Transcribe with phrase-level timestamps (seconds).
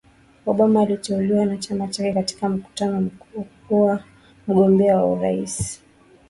[0.45, 4.03] Obama aliteuliwa na chama chake katika mkutano mkuu kuwa
[4.47, 5.81] mgombea wa uraisi